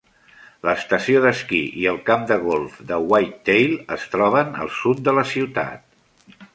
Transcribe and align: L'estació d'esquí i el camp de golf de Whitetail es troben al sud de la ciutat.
L'estació 0.67 1.19
d'esquí 1.25 1.59
i 1.83 1.85
el 1.91 2.01
camp 2.09 2.25
de 2.33 2.39
golf 2.47 2.81
de 2.95 2.99
Whitetail 3.13 3.79
es 4.01 4.11
troben 4.17 4.61
al 4.65 4.77
sud 4.83 5.07
de 5.09 5.19
la 5.23 5.31
ciutat. 5.35 6.39